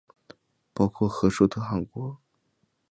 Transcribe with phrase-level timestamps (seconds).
[0.73, 2.17] 包括和硕特汗国。